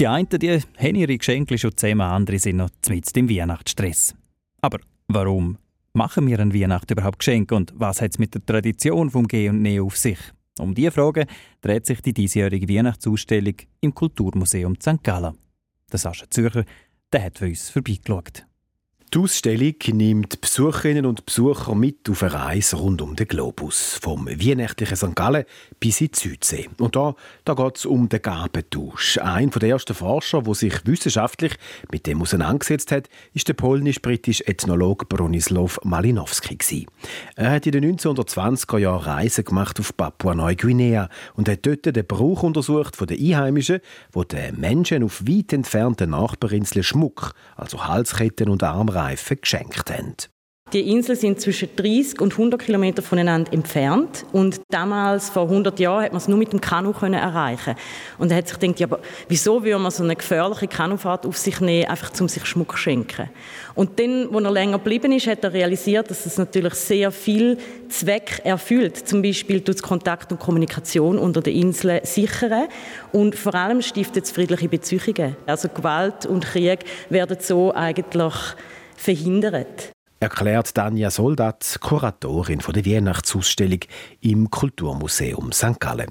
Die 0.00 0.06
einen 0.06 0.28
die 0.30 0.58
haben 0.78 0.94
ihre 0.94 1.18
Geschenke 1.18 1.58
schon 1.58 1.76
zusammen, 1.76 2.00
andere 2.00 2.38
sind 2.38 2.56
noch 2.56 2.70
mitten 2.88 3.18
im 3.18 3.28
Weihnachtsstress. 3.28 4.14
Aber 4.60 4.78
warum 5.08 5.58
machen 5.92 6.26
wir 6.26 6.40
an 6.40 6.54
Weihnachten 6.54 6.92
überhaupt 6.92 7.20
Geschenke 7.20 7.54
und 7.54 7.72
was 7.76 8.00
hat 8.00 8.12
es 8.12 8.18
mit 8.18 8.34
der 8.34 8.44
Tradition 8.44 9.10
vom 9.10 9.26
Nehmen 9.30 9.80
auf 9.80 9.96
sich? 9.96 10.18
Um 10.58 10.74
diese 10.74 10.90
Frage 10.90 11.26
dreht 11.60 11.86
sich 11.86 12.00
die 12.00 12.14
diesjährige 12.14 12.68
Weihnachtsausstellung 12.68 13.54
im 13.80 13.94
Kulturmuseum 13.94 14.76
St. 14.80 15.02
Gallen. 15.02 15.36
Der 15.92 15.98
Sascha 15.98 16.26
Zürcher 16.30 16.64
der 17.12 17.24
hat 17.24 17.38
für 17.38 17.46
uns 17.46 17.70
vorbeigeschaut. 17.70 18.46
Die 19.14 19.18
Ausstellung 19.18 19.74
nimmt 19.92 20.40
Besucherinnen 20.40 21.06
und 21.06 21.24
Besucher 21.26 21.76
mit 21.76 22.10
auf 22.10 22.24
eine 22.24 22.32
Reise 22.32 22.74
rund 22.74 23.00
um 23.00 23.14
den 23.14 23.28
Globus, 23.28 24.00
vom 24.02 24.26
weihnachtlichen 24.26 24.96
St. 24.96 25.14
Gallen 25.14 25.44
bis 25.78 26.00
in 26.00 26.08
die 26.08 26.18
Südsee. 26.18 26.68
Und 26.78 26.96
da, 26.96 27.14
da 27.44 27.54
geht 27.54 27.76
es 27.76 27.86
um 27.86 28.08
den 28.08 28.20
Gabentausch. 28.20 29.18
Ein 29.18 29.50
der 29.50 29.68
ersten 29.70 29.94
Forscher, 29.94 30.42
der 30.42 30.54
sich 30.54 30.84
wissenschaftlich 30.86 31.54
mit 31.92 32.08
dem 32.08 32.20
auseinandergesetzt 32.20 32.90
hat, 32.90 33.08
ist 33.32 33.46
der 33.46 33.54
polnisch-britische 33.54 34.48
Ethnologe 34.48 35.06
Bronislaw 35.06 35.78
Malinowski. 35.84 36.86
Er 37.36 37.52
hat 37.52 37.66
in 37.66 37.72
den 37.72 37.96
1920er 37.96 38.78
Jahren 38.78 39.04
Reisen 39.04 39.44
gemacht 39.44 39.78
auf 39.78 39.96
Papua-Neuguinea 39.96 41.08
und 41.34 41.48
hat 41.48 41.64
dort 41.64 41.86
den 41.86 42.06
Brauch 42.06 42.42
untersucht 42.42 42.96
von 42.96 43.06
den 43.06 43.20
Einheimischen, 43.24 43.78
wo 44.10 44.24
den 44.24 44.58
Menschen 44.58 45.04
auf 45.04 45.22
weit 45.28 45.52
entfernten 45.52 46.10
Nachbarinseln 46.10 46.82
Schmuck, 46.82 47.34
also 47.54 47.86
Halsketten 47.86 48.48
und 48.48 48.64
Armreifen, 48.64 48.95
Reifen 48.96 49.38
geschenkt 49.40 49.90
haben. 49.90 50.16
Die 50.72 50.90
Inseln 50.90 51.16
sind 51.16 51.40
zwischen 51.40 51.68
30 51.76 52.20
und 52.20 52.32
100 52.32 52.60
Kilometer 52.60 53.00
voneinander 53.00 53.52
entfernt 53.52 54.26
und 54.32 54.60
damals, 54.68 55.30
vor 55.30 55.44
100 55.44 55.78
Jahren, 55.78 56.02
hat 56.02 56.10
man 56.10 56.20
es 56.20 56.26
nur 56.26 56.38
mit 56.38 56.52
dem 56.52 56.60
Kanu 56.60 56.92
können 56.92 57.14
erreichen 57.14 57.76
Und 58.18 58.32
er 58.32 58.38
hat 58.38 58.48
sich 58.48 58.58
gedacht, 58.58 58.80
ja, 58.80 58.88
aber 58.88 58.98
wieso 59.28 59.62
würde 59.62 59.78
man 59.78 59.92
so 59.92 60.02
eine 60.02 60.16
gefährliche 60.16 60.66
Kanufahrt 60.66 61.24
auf 61.24 61.36
sich 61.38 61.60
nehmen, 61.60 61.88
einfach 61.88 62.10
um 62.20 62.28
sich 62.28 62.44
Schmuck 62.46 62.72
zu 62.72 62.78
schenken? 62.78 63.30
Und 63.76 64.00
dann, 64.00 64.28
als 64.34 64.44
er 64.44 64.50
länger 64.50 64.78
geblieben 64.78 65.12
ist, 65.12 65.28
hat 65.28 65.44
er 65.44 65.52
realisiert, 65.52 66.10
dass 66.10 66.26
es 66.26 66.36
natürlich 66.36 66.74
sehr 66.74 67.12
viel 67.12 67.58
Zweck 67.88 68.40
erfüllt. 68.42 68.96
Zum 68.96 69.22
Beispiel 69.22 69.60
tut 69.60 69.80
Kontakt 69.82 70.32
und 70.32 70.40
Kommunikation 70.40 71.16
unter 71.16 71.42
den 71.42 71.54
Inseln 71.54 72.00
sichern 72.02 72.66
und 73.12 73.36
vor 73.36 73.54
allem 73.54 73.82
stiftet 73.82 74.24
es 74.24 74.32
friedliche 74.32 74.68
Beziehungen. 74.68 75.36
Also 75.46 75.68
Gewalt 75.68 76.26
und 76.26 76.44
Krieg 76.44 76.80
werden 77.08 77.36
so 77.38 77.72
eigentlich 77.72 78.34
verhindert 78.96 79.92
erklärt 80.18 80.76
Danja 80.76 81.10
Soldat, 81.10 81.78
Kuratorin 81.80 82.60
der 82.74 82.86
Weihnachtsausstellung 82.86 83.80
im 84.20 84.50
Kulturmuseum 84.50 85.52
St. 85.52 85.78
Gallen. 85.78 86.10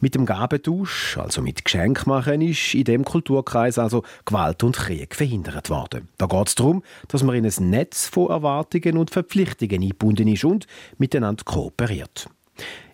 Mit 0.00 0.14
dem 0.14 0.26
Gabentausch, 0.26 1.18
also 1.18 1.42
mit 1.42 1.64
Geschenkmachen, 1.64 2.40
ist 2.40 2.74
in 2.74 2.84
dem 2.84 3.04
Kulturkreis 3.04 3.78
also 3.78 4.02
Gewalt 4.24 4.62
und 4.62 4.76
Krieg 4.76 5.14
verhindert 5.14 5.70
worden. 5.70 6.08
Da 6.18 6.26
geht 6.26 6.48
es 6.48 6.54
darum, 6.54 6.82
dass 7.08 7.22
man 7.22 7.36
in 7.36 7.46
ein 7.46 7.70
Netz 7.70 8.08
von 8.08 8.30
Erwartungen 8.30 8.96
und 8.96 9.10
Verpflichtungen 9.10 9.82
eingebunden 9.82 10.28
ist 10.28 10.44
und 10.44 10.66
miteinander 10.98 11.44
kooperiert. 11.44 12.28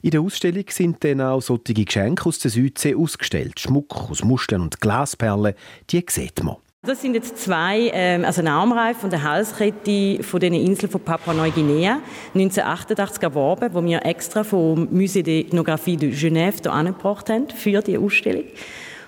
In 0.02 0.10
der 0.10 0.20
Ausstellung 0.20 0.64
sind 0.68 1.02
dann 1.02 1.20
auch 1.20 1.40
solche 1.40 1.74
Geschenke 1.74 2.26
aus 2.26 2.38
der 2.40 2.50
Südsee 2.50 2.94
ausgestellt. 2.94 3.58
Schmuck 3.58 4.10
aus 4.10 4.22
Muscheln 4.22 4.60
und 4.60 4.80
Glasperlen, 4.80 5.54
die 5.90 6.04
sieht 6.08 6.42
man. 6.42 6.56
Das 6.86 7.02
sind 7.02 7.14
jetzt 7.14 7.36
zwei, 7.38 7.90
ähm, 7.92 8.24
also 8.24 8.40
ein 8.40 8.46
Armreif 8.46 9.02
und 9.02 9.12
eine 9.12 9.24
Halskette 9.24 10.22
von 10.22 10.38
den 10.38 10.54
Inseln 10.54 10.88
von 10.88 11.00
Papua-Neuguinea, 11.00 12.00
1988 12.34 13.20
erworben, 13.20 13.70
wo 13.72 13.84
wir 13.84 14.06
extra 14.06 14.44
vom 14.44 14.86
Musée 14.86 15.24
d'Ethnographie 15.24 15.96
de 15.96 16.12
Genève 16.12 16.62
hier 16.62 16.72
angebracht 16.72 17.30
haben 17.30 17.48
für 17.50 17.80
die 17.80 17.98
Ausstellung. 17.98 18.44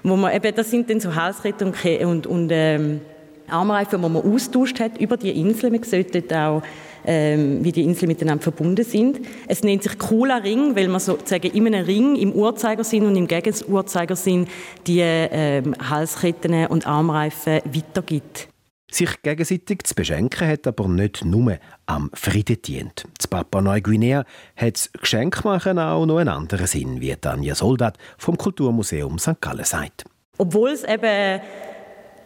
Wo 0.02 0.16
man 0.16 0.34
eben, 0.34 0.52
das 0.52 0.68
sind 0.68 0.90
dann 0.90 0.98
so 0.98 1.14
Halsketten 1.14 1.68
und, 1.68 2.04
und, 2.04 2.26
und 2.26 2.50
ähm, 2.52 3.02
Armreifen, 3.48 4.02
die 4.02 4.08
man 4.08 4.22
austauscht 4.22 4.80
hat 4.80 4.98
über 4.98 5.16
die 5.16 5.30
Inseln. 5.30 5.72
Man 5.72 5.84
sieht 5.84 6.12
dort 6.12 6.32
auch 6.32 6.62
ähm, 7.04 7.64
wie 7.64 7.72
die 7.72 7.84
Inseln 7.84 8.08
miteinander 8.08 8.42
verbunden 8.42 8.84
sind. 8.84 9.20
Es 9.48 9.62
nennt 9.62 9.82
sich 9.82 9.98
Kula 9.98 10.36
Ring, 10.38 10.76
weil 10.76 10.88
man 10.88 11.00
sozusagen 11.00 11.50
in 11.50 11.66
einem 11.66 11.84
Ring 11.84 12.16
im 12.16 12.32
Uhrzeigersinn 12.32 13.06
und 13.06 13.16
im 13.16 13.26
Gegenuhrzeigersinn 13.26 14.46
die 14.86 15.00
ähm, 15.00 15.74
Halsketten 15.88 16.66
und 16.66 16.86
Armreifen 16.86 17.60
weitergibt. 17.64 18.48
Sich 18.90 19.22
gegenseitig 19.22 19.84
zu 19.84 19.94
beschenken 19.94 20.48
hat 20.48 20.66
aber 20.66 20.88
nicht 20.88 21.24
nur 21.24 21.58
am 21.86 22.10
Frieden 22.12 22.60
dient. 22.60 23.04
Das 23.16 23.28
Papua 23.28 23.62
Neuguinea 23.62 24.24
hat 24.56 24.74
das 24.74 24.90
Geschenkmachen 24.92 25.78
auch 25.78 26.06
noch 26.06 26.18
einen 26.18 26.28
anderen 26.28 26.66
Sinn, 26.66 27.00
wie 27.00 27.14
Tanja 27.14 27.54
Soldat 27.54 27.98
vom 28.18 28.36
Kulturmuseum 28.36 29.18
St. 29.18 29.40
Gallen 29.40 29.64
sagt. 29.64 30.04
Obwohl 30.38 30.70
es 30.70 30.82
eben 30.82 31.40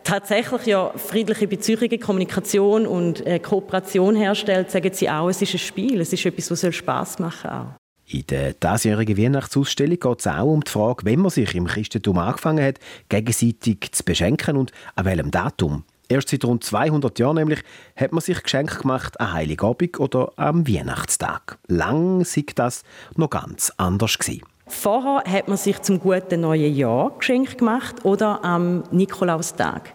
tatsächlich 0.05 0.67
ja 0.67 0.93
friedliche 0.97 1.49
Beziehungen, 1.49 1.99
Kommunikation 1.99 2.87
und 2.87 3.27
äh, 3.27 3.39
Kooperation 3.39 4.15
herstellt, 4.15 4.71
sagen 4.71 4.93
sie 4.93 5.11
auch, 5.11 5.29
es 5.29 5.43
ist 5.43 5.55
ein 5.55 5.59
Spiel, 5.59 6.01
es 6.01 6.13
ist 6.13 6.25
etwas, 6.25 6.51
was 6.51 6.75
Spaß 6.75 7.19
machen 7.19 7.51
soll. 7.51 7.67
In 8.07 8.27
der 8.27 8.53
diesjährigen 8.53 9.17
Weihnachtsausstellung 9.17 9.99
geht 9.99 10.21
es 10.21 10.27
auch 10.27 10.45
um 10.45 10.63
die 10.63 10.71
Frage, 10.71 11.07
wenn 11.07 11.21
man 11.21 11.31
sich 11.31 11.55
im 11.55 11.67
Christentum 11.67 12.19
angefangen 12.19 12.63
hat, 12.63 12.79
gegenseitig 13.09 13.93
zu 13.93 14.05
beschenken 14.05 14.59
und 14.59 14.73
an 14.95 15.07
welchem 15.07 15.31
Datum. 15.31 15.85
Erst 16.09 16.29
seit 16.29 16.45
rund 16.45 16.63
200 16.63 17.19
Jahren 17.19 17.37
nämlich 17.37 17.61
hat 17.97 18.13
man 18.13 18.21
sich 18.21 18.43
Geschenke 18.43 18.81
gemacht 18.83 19.19
an 19.21 19.33
Heiligabend 19.33 19.99
oder 19.99 20.33
am 20.37 20.69
Weihnachtstag. 20.69 21.59
Lang 21.67 22.25
sei 22.25 22.45
das 22.55 22.83
noch 23.17 23.31
ganz 23.31 23.73
anders 23.79 24.19
gewesen. 24.19 24.43
Vorher 24.67 25.23
hat 25.31 25.49
man 25.49 25.57
sich 25.57 25.81
zum 25.83 26.01
guten 26.01 26.41
neuen 26.41 26.75
Jahr 26.75 27.13
Geschenk 27.19 27.59
gemacht 27.59 28.05
oder 28.05 28.43
am 28.45 28.85
Nikolaustag. 28.91 29.93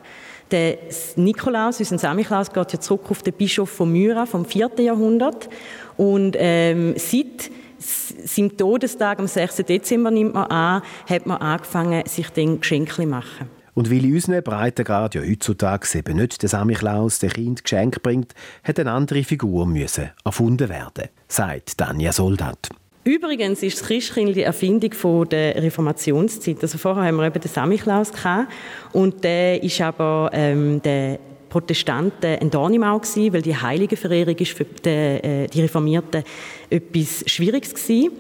Der 0.52 0.78
Nikolaus, 1.16 1.80
unser 1.80 1.98
Samichlaus, 1.98 2.52
geht 2.52 2.74
ja 2.74 2.80
zurück 2.80 3.06
auf 3.10 3.22
den 3.22 3.34
Bischof 3.34 3.70
von 3.70 3.92
Myra 3.92 4.26
vom 4.26 4.46
4. 4.46 4.72
Jahrhundert. 4.80 5.50
Und 5.98 6.36
ähm, 6.40 6.94
seit 6.98 7.52
seinem 7.80 8.58
Todestag 8.58 9.20
am 9.20 9.28
6. 9.28 9.58
Dezember 9.58 10.12
nimmt 10.12 10.34
man 10.34 10.46
an, 10.46 10.82
hat 11.08 11.26
man 11.26 11.38
angefangen, 11.38 12.06
sich 12.06 12.30
den 12.30 12.60
Geschenke 12.60 13.06
machen. 13.06 13.50
Und 13.76 13.90
weil 13.90 14.04
in 14.04 14.14
unseren 14.14 14.44
Breitengrad 14.44 15.16
ja 15.16 15.22
heutzutage 15.22 15.98
eben 15.98 16.18
nicht 16.18 16.42
der 16.42 16.50
Samichlaus 16.50 17.20
der 17.20 17.30
Kind 17.30 17.64
Geschenk 17.64 18.04
bringt, 18.04 18.34
hat 18.64 18.80
eine 18.80 18.92
andere 18.92 19.24
Figur 19.24 19.66
müssen 19.66 20.10
erfunden 20.26 20.68
werden, 20.70 21.10
sagt 21.28 21.80
Danja 21.80 22.12
Soldat. 22.12 22.70
Übrigens 23.04 23.64
ist 23.64 23.80
das 23.80 23.88
Christkind 23.88 24.36
die 24.36 24.44
Erfindung 24.44 24.94
von 24.94 25.28
der 25.30 25.56
Reformationszeit. 25.56 26.62
Also 26.62 26.78
vorher 26.78 27.06
haben 27.06 27.18
wir 27.18 27.26
eben 27.26 27.40
den 27.40 27.50
Samichlaus 27.50 28.12
gehabt 28.12 28.52
und 28.92 29.24
der 29.24 29.64
ist 29.64 29.80
aber 29.82 30.30
ähm, 30.34 30.82
der 30.82 31.20
Protestanten 31.50 32.38
ein 32.40 32.52
Dornimau 32.52 33.00
gewesen, 33.00 33.34
weil 33.34 33.42
die 33.42 33.56
Heiligenverehrung 33.56 34.36
ist 34.36 34.52
für 34.52 34.66
die, 34.66 34.90
äh, 34.90 35.48
die 35.48 35.62
Reformierten 35.62 36.24
etwas 36.70 37.24
Schwieriges 37.26 37.74
gewesen. 37.74 38.12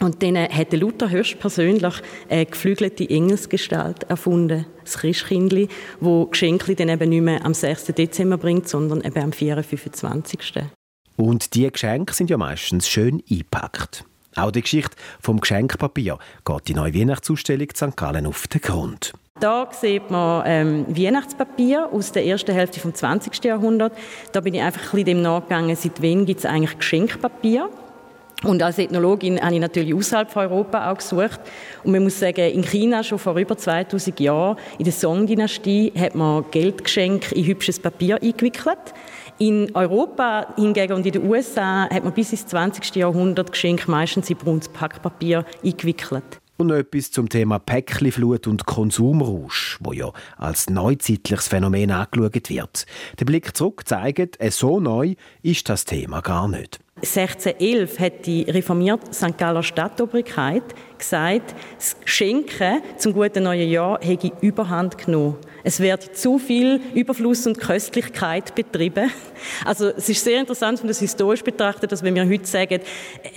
Und 0.00 0.22
dann 0.22 0.36
hat 0.36 0.72
Luther 0.72 1.10
höchstpersönlich 1.10 1.94
eine 2.30 2.46
geflügelte 2.46 3.08
Engelsgestalt 3.08 4.04
erfunden, 4.04 4.64
das 4.82 4.96
Christkindli, 4.98 5.68
wo 6.00 6.24
Geschenke 6.24 6.74
dann 6.74 6.88
eben 6.88 7.10
nicht 7.10 7.20
mehr 7.22 7.44
am 7.44 7.52
6. 7.52 7.86
Dezember 7.86 8.38
bringt, 8.38 8.66
sondern 8.66 9.02
eben 9.02 9.22
am 9.22 9.32
4. 9.32 9.62
25. 9.62 10.40
Und 11.16 11.54
die 11.54 11.70
Geschenke 11.70 12.14
sind 12.14 12.30
ja 12.30 12.38
meistens 12.38 12.88
schön 12.88 13.22
eingepackt. 13.30 14.04
Auch 14.40 14.50
die 14.50 14.62
Geschichte 14.62 14.96
vom 15.20 15.38
Geschenkpapier 15.40 16.18
geht 16.46 16.68
die 16.68 16.74
neue 16.74 16.94
Weihnachtsausstellung 16.94 17.68
St. 17.76 17.94
Gallen 17.94 18.26
auf 18.26 18.48
den 18.48 18.62
Grund. 18.62 19.12
Da 19.38 19.68
sieht 19.70 20.10
man 20.10 20.44
ähm, 20.46 20.86
Weihnachtspapier 20.88 21.88
aus 21.92 22.12
der 22.12 22.24
ersten 22.24 22.52
Hälfte 22.52 22.80
des 22.80 23.00
20. 23.00 23.44
Jahrhunderts. 23.44 23.96
Da 24.32 24.40
bin 24.40 24.54
ich 24.54 24.62
einfach 24.62 24.80
ein 24.80 24.90
bisschen 24.90 25.04
dem 25.04 25.22
nachgegangen, 25.22 25.76
seit 25.76 26.02
wann 26.02 26.24
gibt 26.24 26.40
es 26.40 26.46
eigentlich 26.46 26.78
Geschenkpapier. 26.78 27.68
Und 28.42 28.62
als 28.62 28.78
Ethnologin 28.78 29.38
habe 29.40 29.54
ich 29.54 29.60
natürlich 29.60 29.94
außerhalb 29.94 30.30
von 30.30 30.42
Europa 30.42 30.90
auch 30.90 30.96
gesucht. 30.96 31.40
Und 31.84 31.92
man 31.92 32.02
muss 32.02 32.18
sagen, 32.18 32.50
in 32.50 32.62
China 32.62 33.02
schon 33.02 33.18
vor 33.18 33.36
über 33.36 33.56
2000 33.56 34.18
Jahren, 34.20 34.56
in 34.78 34.84
der 34.84 34.94
Song-Dynastie, 34.94 35.92
hat 35.98 36.14
man 36.14 36.44
Geldgeschenke 36.50 37.34
in 37.34 37.44
hübsches 37.44 37.78
Papier 37.78 38.16
eingewickelt. 38.22 38.78
In 39.40 39.74
Europa 39.74 40.52
hingegen 40.56 40.92
und 40.92 41.06
in 41.06 41.12
den 41.12 41.26
USA 41.26 41.88
hat 41.88 42.04
man 42.04 42.12
bis 42.12 42.30
ins 42.30 42.46
20. 42.46 42.94
Jahrhundert 42.96 43.52
Geschenke 43.52 43.90
meistens 43.90 44.28
in 44.28 44.36
braunes 44.36 44.68
Packpapier 44.68 45.46
eingewickelt. 45.64 46.42
Und 46.58 46.66
noch 46.66 46.74
etwas 46.74 47.10
zum 47.10 47.26
Thema 47.30 47.58
Päckchenflut 47.58 48.46
und 48.46 48.66
Konsumrausch, 48.66 49.78
wo 49.80 49.94
ja 49.94 50.12
als 50.36 50.68
neuzeitliches 50.68 51.48
Phänomen 51.48 51.90
angeschaut 51.90 52.50
wird. 52.50 52.84
Der 53.18 53.24
Blick 53.24 53.56
zurück 53.56 53.88
zeigt, 53.88 54.36
so 54.52 54.78
neu 54.78 55.14
ist 55.42 55.70
das 55.70 55.86
Thema 55.86 56.20
gar 56.20 56.46
nicht. 56.46 56.78
1611 56.96 57.98
hat 57.98 58.26
die 58.26 58.42
reformierte 58.42 59.14
St. 59.14 59.38
Galler 59.38 59.62
Stadtobrigkeit 59.62 60.64
gesagt, 61.00 61.54
das 61.76 61.96
Schenken 62.04 62.80
zum 62.96 63.12
guten 63.12 63.42
neuen 63.42 63.68
Jahr 63.68 63.98
hätte 64.00 64.30
Überhand 64.40 64.96
genommen. 64.96 65.36
Es 65.62 65.80
wird 65.80 66.16
zu 66.16 66.38
viel 66.38 66.80
Überfluss 66.94 67.46
und 67.46 67.58
Köstlichkeit 67.58 68.54
betrieben. 68.54 69.10
Also 69.64 69.88
es 69.88 70.08
ist 70.08 70.24
sehr 70.24 70.40
interessant, 70.40 70.78
wenn 70.78 70.86
man 70.86 70.88
das 70.88 71.00
historisch 71.00 71.42
betrachtet, 71.42 71.92
dass 71.92 72.02
wenn 72.02 72.14
wir 72.14 72.26
heute 72.26 72.46
sagen, 72.46 72.80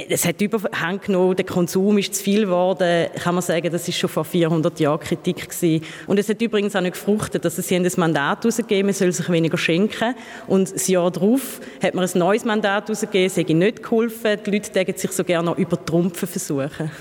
es 0.10 0.25
hat 0.25 0.39
Überhand 0.41 1.01
genommen, 1.01 1.36
der 1.36 1.46
Konsum 1.46 1.98
ist 1.98 2.15
zu 2.15 2.24
viel 2.24 2.46
geworden, 2.46 3.08
kann 3.15 3.36
man 3.36 3.41
sagen, 3.41 3.70
das 3.72 3.88
ist 3.88 3.98
schon 3.98 4.10
vor 4.10 4.24
400 4.24 4.79
Jahren 4.79 5.00
Kritik 5.00 5.50
gewesen. 5.50 5.84
Und 6.08 6.17
es 6.20 6.29
hat 6.29 6.41
übrigens 6.41 6.75
auch 6.75 6.82
nicht 6.82 6.93
gefruchtet, 6.93 7.43
dass 7.43 7.55
sie 7.55 7.84
das 7.84 7.98
Mandat 7.98 8.43
herausgegeben, 8.43 8.88
man 8.88 8.93
soll 8.93 9.12
sich 9.12 9.29
weniger 9.29 9.58
schenken. 9.58 10.15
Und 10.48 10.74
das 10.74 10.88
Jahr 10.88 11.12
darauf 11.12 11.60
hat 11.82 11.93
man 11.93 12.05
ein 12.05 12.20
neues 12.20 12.46
Mandat 12.46 12.88
herausgegeben, 12.88 13.27
es 13.27 13.38
hätte 13.38 13.53
nicht 13.53 13.84
geholfen. 13.84 14.38
Die 14.46 14.51
Leute 14.51 14.72
denken 14.72 14.98
sich 14.98 15.12
so 15.12 15.24
gerne 15.24 15.46
noch 15.50 15.58
übertrumpfen 15.58 16.27
versuchen. 16.27 16.91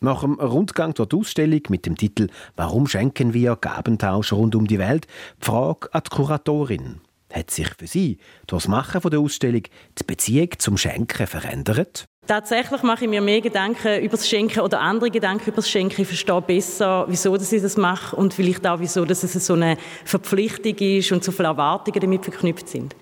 Nach 0.00 0.20
dem 0.20 0.34
Rundgang 0.34 0.94
durch 0.94 1.08
die 1.08 1.16
Ausstellung 1.16 1.62
mit 1.68 1.86
dem 1.86 1.96
Titel 1.96 2.28
Warum 2.56 2.86
schenken 2.86 3.34
wir 3.34 3.56
Gabentausch 3.56 4.32
rund 4.32 4.54
um 4.54 4.66
die 4.66 4.78
Welt? 4.78 5.06
Die 5.40 5.46
Frage 5.46 5.92
an 5.92 6.02
die 6.04 6.14
Kuratorin. 6.14 7.00
Hat 7.32 7.50
sich 7.50 7.68
für 7.76 7.86
Sie 7.86 8.18
durch 8.46 8.62
das 8.62 8.68
Machen 8.68 9.00
der 9.10 9.20
Ausstellung 9.20 9.62
die 9.98 10.04
Beziehung 10.04 10.50
zum 10.58 10.78
Schenken 10.78 11.26
verändert? 11.26 12.06
Tatsächlich 12.26 12.82
mache 12.82 13.04
ich 13.04 13.10
mir 13.10 13.20
mehr 13.20 13.40
Gedanken 13.40 14.00
über 14.00 14.16
das 14.16 14.28
Schenken 14.28 14.60
oder 14.60 14.80
andere 14.80 15.10
Gedanken 15.10 15.48
über 15.48 15.56
das 15.56 15.70
Schenken. 15.70 16.02
Ich 16.02 16.08
verstehe 16.08 16.40
besser, 16.42 17.04
wieso 17.08 17.34
ich 17.36 17.62
das 17.62 17.76
mache 17.76 18.16
und 18.16 18.34
vielleicht 18.34 18.66
auch, 18.66 18.80
wieso 18.80 19.04
es 19.04 19.20
so 19.20 19.54
eine 19.54 19.76
Verpflichtung 20.04 20.74
ist 20.76 21.12
und 21.12 21.22
so 21.22 21.30
viele 21.30 21.48
Erwartungen 21.48 22.00
damit 22.00 22.24
verknüpft 22.24 22.68
sind. 22.68 22.96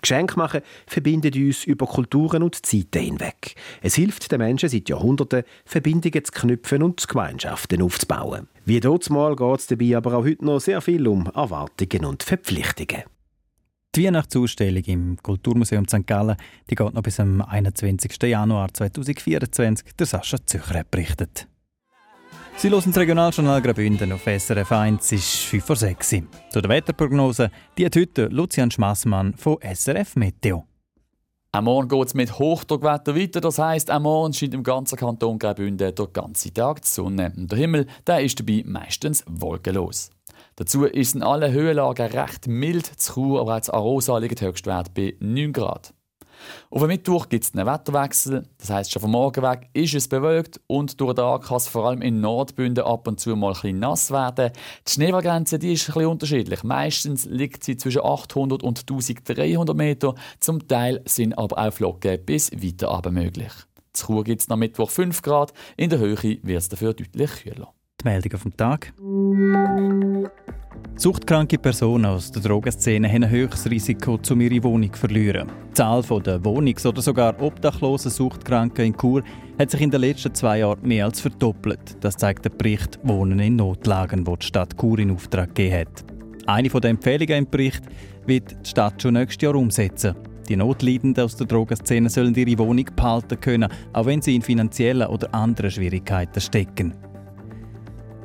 Geschenk 0.00 0.36
machen 0.36 0.60
verbindet 0.86 1.36
uns 1.36 1.64
über 1.64 1.86
Kulturen 1.86 2.42
und 2.42 2.64
Zeiten 2.64 3.02
hinweg. 3.02 3.54
Es 3.82 3.96
hilft 3.96 4.30
den 4.30 4.38
Menschen 4.38 4.68
seit 4.68 4.88
Jahrhunderten, 4.88 5.42
Verbindungen 5.64 6.24
zu 6.24 6.32
knüpfen 6.32 6.82
und 6.82 7.06
Gemeinschaften 7.06 7.82
aufzubauen. 7.82 8.48
Wie 8.64 8.80
dort 8.80 9.08
mal 9.10 9.34
geht 9.34 9.58
es 9.60 9.66
dabei 9.66 9.96
aber 9.96 10.14
auch 10.14 10.24
heute 10.24 10.44
noch 10.44 10.60
sehr 10.60 10.80
viel 10.80 11.06
um 11.08 11.26
Erwartungen 11.26 12.04
und 12.04 12.22
Verpflichtungen. 12.22 13.04
Die 13.94 14.04
Weihnachtsausstellung 14.04 14.84
im 14.84 15.16
Kulturmuseum 15.16 15.88
St. 15.88 16.06
Gallen 16.06 16.36
die 16.70 16.74
geht 16.74 16.94
noch 16.94 17.02
bis 17.02 17.16
zum 17.16 17.40
21. 17.40 18.22
Januar 18.22 18.72
2024. 18.72 19.96
Der 19.98 20.06
Sascha 20.06 20.36
Zücher 20.44 20.84
berichtet. 20.88 21.48
Sie 22.58 22.70
hören 22.70 22.82
das 22.86 22.96
Regionaljournal 22.96 23.62
Graubünden 23.62 24.10
auf 24.10 24.24
SRF 24.24 24.72
1, 24.72 25.12
ist 25.12 25.36
5 25.44 25.64
vor 25.64 25.76
6 25.76 26.08
Zu 26.50 26.60
der 26.60 26.68
Wetterprognose, 26.68 27.52
die 27.78 27.86
hat 27.86 27.94
heute 27.94 28.26
Lucian 28.26 28.72
Schmassmann 28.72 29.34
von 29.34 29.58
SRF 29.62 30.16
Meteo. 30.16 30.64
Am 31.52 31.66
Morgen 31.66 31.88
geht 31.88 32.08
es 32.08 32.14
mit 32.14 32.36
Hochdruckwetter 32.36 33.14
weiter, 33.14 33.40
das 33.40 33.60
heisst, 33.60 33.90
am 33.90 34.02
Morgen 34.02 34.32
scheint 34.32 34.54
im 34.54 34.64
ganzen 34.64 34.98
Kanton 34.98 35.38
Graubünden 35.38 35.94
den 35.94 36.12
ganzen 36.12 36.52
Tag 36.52 36.82
die 36.82 36.88
Sonne. 36.88 37.32
Und 37.36 37.52
der 37.52 37.58
Himmel 37.60 37.86
der 38.08 38.22
ist 38.22 38.40
dabei 38.40 38.64
meistens 38.66 39.24
wolkenlos. 39.28 40.10
Dazu 40.56 40.84
ist 40.84 41.10
es 41.10 41.14
in 41.14 41.22
allen 41.22 41.52
Höhenlagen 41.52 42.10
recht 42.10 42.48
mild. 42.48 42.86
Zu 42.86 43.12
Chur, 43.12 43.40
aber 43.40 43.58
auch 43.58 43.60
zu 43.60 43.72
Arosa 43.72 44.18
liegt 44.18 44.42
Höchstwert 44.42 44.94
bei 44.94 45.14
9 45.20 45.52
Grad. 45.52 45.94
Auf 46.70 46.80
dem 46.80 46.88
Mittwoch 46.88 47.28
gibt 47.28 47.44
es 47.44 47.54
einen 47.54 47.66
Wetterwechsel. 47.66 48.46
Das 48.58 48.70
heisst, 48.70 48.92
schon 48.92 49.02
vom 49.02 49.12
Morgen 49.12 49.42
weg 49.42 49.68
ist 49.72 49.94
es 49.94 50.08
bewölkt 50.08 50.60
und 50.66 51.00
durch 51.00 51.14
den 51.14 51.24
Tag 51.24 51.44
kann 51.44 51.56
es 51.56 51.68
vor 51.68 51.86
allem 51.86 52.02
in 52.02 52.20
Nordbünden 52.20 52.84
ab 52.84 53.08
und 53.08 53.20
zu 53.20 53.36
mal 53.36 53.48
ein 53.48 53.52
bisschen 53.54 53.78
nass 53.78 54.10
werden. 54.10 54.52
Die 54.86 54.90
Schneefallgrenze 54.90 55.58
die 55.58 55.72
ist 55.72 55.88
ein 55.88 55.94
bisschen 55.94 56.10
unterschiedlich. 56.10 56.62
Meistens 56.64 57.24
liegt 57.24 57.64
sie 57.64 57.76
zwischen 57.76 58.02
800 58.04 58.62
und 58.62 58.80
1300 58.80 59.76
Meter. 59.76 60.14
Zum 60.40 60.66
Teil 60.68 61.02
sind 61.06 61.38
aber 61.38 61.58
auch 61.58 61.72
Flocken 61.72 62.24
bis 62.24 62.52
weiter 62.52 62.90
aber 62.90 63.10
möglich. 63.10 63.52
Zu 63.92 64.06
Chur 64.06 64.24
gibt 64.24 64.42
es 64.42 64.50
am 64.50 64.60
Mittwoch 64.60 64.90
5 64.90 65.22
Grad. 65.22 65.52
In 65.76 65.90
der 65.90 65.98
Höhe 65.98 66.16
wird 66.22 66.58
es 66.58 66.68
dafür 66.68 66.94
deutlich 66.94 67.30
kühler. 67.42 67.72
Die 68.00 68.08
Meldungen 68.08 68.38
vom 68.38 68.56
Tag. 68.56 68.92
Suchtkranke 70.94 71.58
Personen 71.58 72.04
aus 72.04 72.30
der 72.30 72.42
Drogenszene 72.42 73.08
haben 73.08 73.24
ein 73.24 73.30
höchstes 73.30 73.68
Risiko, 73.68 74.20
um 74.30 74.40
ihre 74.40 74.62
Wohnung 74.62 74.92
zu 74.92 75.00
verlieren. 75.00 75.48
Die 75.70 75.74
Zahl 75.74 76.02
der 76.02 76.44
Wohnungs- 76.44 76.86
oder 76.86 77.02
sogar 77.02 77.42
obdachlosen 77.42 78.12
Suchtkranken 78.12 78.84
in 78.84 78.96
Chur 78.96 79.24
hat 79.58 79.72
sich 79.72 79.80
in 79.80 79.90
den 79.90 80.00
letzten 80.00 80.32
zwei 80.32 80.60
Jahren 80.60 80.86
mehr 80.86 81.06
als 81.06 81.20
verdoppelt. 81.20 81.96
Das 82.00 82.16
zeigt 82.16 82.44
der 82.44 82.50
Bericht 82.50 83.00
Wohnen 83.02 83.40
in 83.40 83.56
Notlagen, 83.56 84.24
den 84.24 84.38
die 84.38 84.46
Stadt 84.46 84.78
Chur 84.78 85.00
in 85.00 85.10
Auftrag 85.10 85.54
gegeben 85.54 85.80
hat. 85.80 86.04
Eine 86.46 86.68
der 86.68 86.90
Empfehlungen 86.90 87.38
im 87.38 87.50
Bericht 87.50 87.82
wird 88.26 88.64
die 88.64 88.70
Stadt 88.70 89.02
schon 89.02 89.14
nächstes 89.14 89.42
Jahr 89.42 89.56
umsetzen. 89.56 90.14
Die 90.48 90.56
Notleidenden 90.56 91.24
aus 91.24 91.34
der 91.34 91.48
Drogenszene 91.48 92.08
sollen 92.08 92.34
ihre 92.34 92.58
Wohnung 92.58 92.86
behalten 92.94 93.40
können, 93.40 93.70
auch 93.92 94.06
wenn 94.06 94.22
sie 94.22 94.36
in 94.36 94.42
finanziellen 94.42 95.08
oder 95.08 95.34
anderen 95.34 95.70
Schwierigkeiten 95.70 96.40
stecken. 96.40 96.94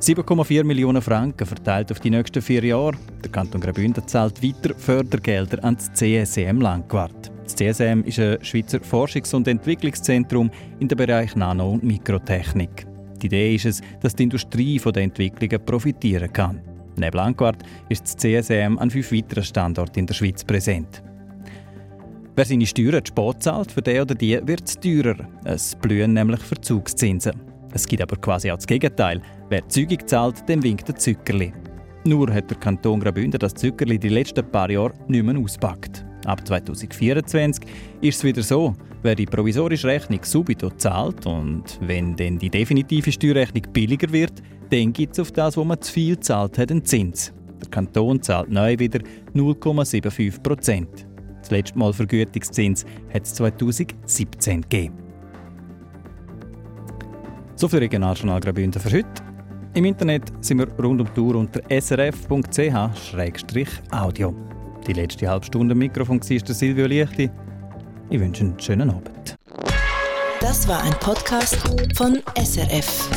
7,4 0.04 0.64
Millionen 0.64 1.00
Franken 1.00 1.46
verteilt 1.46 1.90
auf 1.90 1.98
die 1.98 2.10
nächsten 2.10 2.42
vier 2.42 2.62
Jahre. 2.62 2.92
Der 3.22 3.30
Kanton 3.30 3.58
Graubünden 3.58 4.06
zahlt 4.06 4.42
weiter 4.42 4.74
Fördergelder 4.78 5.64
an 5.64 5.76
das 5.76 5.94
CSM 5.94 6.60
Langquart. 6.60 7.32
Das 7.44 7.56
CSM 7.56 8.02
ist 8.04 8.18
ein 8.18 8.36
Schweizer 8.44 8.80
Forschungs- 8.82 9.34
und 9.34 9.48
Entwicklungszentrum 9.48 10.50
in 10.78 10.88
dem 10.88 10.98
Bereich 10.98 11.34
Nano- 11.36 11.70
und 11.70 11.84
Mikrotechnik. 11.84 12.86
Die 13.22 13.28
Idee 13.28 13.54
ist 13.54 13.64
es, 13.64 13.80
dass 14.02 14.14
die 14.14 14.24
Industrie 14.24 14.78
von 14.78 14.92
den 14.92 15.04
Entwicklungen 15.04 15.64
profitieren 15.64 16.30
kann. 16.30 16.60
Neben 16.96 17.16
Langquart 17.16 17.62
ist 17.88 18.04
das 18.04 18.16
CSM 18.18 18.76
an 18.76 18.90
fünf 18.90 19.10
weiteren 19.10 19.42
Standorten 19.42 20.00
in 20.00 20.06
der 20.06 20.12
Schweiz 20.12 20.44
präsent. 20.44 21.02
Wer 22.36 22.44
seine 22.44 22.66
Steuern 22.66 23.02
zu 23.02 23.08
spät 23.08 23.42
zahlt, 23.42 23.72
für 23.72 23.80
den 23.80 24.02
oder 24.02 24.14
die 24.14 24.38
wird 24.46 24.68
es 24.68 24.78
teurer. 24.78 25.26
Es 25.44 25.74
blühen 25.74 26.12
nämlich 26.12 26.40
Verzugszinsen. 26.40 27.53
Es 27.74 27.88
gibt 27.88 28.00
aber 28.00 28.16
quasi 28.16 28.50
auch 28.52 28.56
das 28.56 28.68
Gegenteil. 28.68 29.20
Wer 29.48 29.68
Zügig 29.68 30.08
zahlt, 30.08 30.48
dem 30.48 30.62
winkt 30.62 30.86
der 30.86 30.94
Zückerli. 30.94 31.52
Nur 32.06 32.32
hat 32.32 32.48
der 32.48 32.56
Kanton 32.56 33.00
Graubünden 33.00 33.38
das 33.38 33.52
Zückerli 33.52 33.98
die 33.98 34.10
letzten 34.10 34.48
paar 34.48 34.70
Jahre 34.70 34.94
nicht 35.08 35.24
mehr 35.24 35.36
auspackt. 35.36 36.04
Ab 36.24 36.46
2024 36.46 37.64
ist 38.00 38.18
es 38.18 38.24
wieder 38.24 38.42
so, 38.42 38.74
wer 39.02 39.16
die 39.16 39.26
provisorische 39.26 39.88
Rechnung 39.88 40.20
subito 40.22 40.70
zahlt 40.70 41.26
und 41.26 41.78
wenn 41.80 42.14
dann 42.14 42.38
die 42.38 42.48
definitive 42.48 43.10
Steuerrechnung 43.10 43.64
billiger 43.72 44.10
wird, 44.12 44.40
dann 44.70 44.92
gibt 44.92 45.14
es 45.14 45.20
auf 45.20 45.32
das, 45.32 45.56
wo 45.56 45.64
man 45.64 45.80
zu 45.80 45.92
viel 45.92 46.18
zahlt 46.20 46.56
hat, 46.58 46.70
einen 46.70 46.84
Zins. 46.84 47.32
Der 47.60 47.70
Kanton 47.70 48.22
zahlt 48.22 48.50
neu 48.50 48.78
wieder 48.78 49.00
0,75 49.34 50.42
Prozent. 50.42 51.06
Das 51.40 51.50
letzte 51.50 51.78
Mal 51.78 51.92
Vergütungszins 51.92 52.86
hat 53.12 53.24
es 53.24 53.34
2017 53.34 54.62
gegeben. 54.62 55.03
So 57.64 57.68
viel 57.68 57.78
Regionaljournal 57.78 58.40
Graubünden 58.40 58.78
für 58.78 58.92
heute. 58.92 59.22
Im 59.72 59.86
Internet 59.86 60.30
sind 60.42 60.58
wir 60.58 60.68
rund 60.84 61.00
um 61.00 61.06
die 61.06 61.12
Tour 61.14 61.36
unter 61.36 61.62
srf.ch-audio. 61.70 63.14
Die 64.86 64.92
letzte 64.92 65.26
halbe 65.26 65.46
Stunde 65.46 65.74
Mikrofon 65.74 66.20
war 66.20 66.54
Silvio 66.54 66.84
Lichti. 66.84 67.30
Ich 68.10 68.20
wünsche 68.20 68.44
einen 68.44 68.60
schönen 68.60 68.90
Abend. 68.90 69.34
Das 70.42 70.68
war 70.68 70.82
ein 70.82 70.92
Podcast 71.00 71.56
von 71.96 72.18
SRF. 72.36 73.08